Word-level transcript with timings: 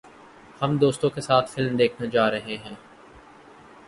ہم 0.61 0.77
دوستوں 0.77 1.09
کے 1.09 1.21
ساتھ 1.21 1.49
فلم 1.51 1.75
دیکھنے 1.77 2.07
جا 2.07 2.29
رہے 2.31 2.57
ہیں 2.57 2.75